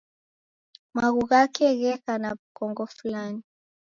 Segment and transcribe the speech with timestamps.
[0.95, 3.41] Maghu ghake gheka na w'ukongo fulani.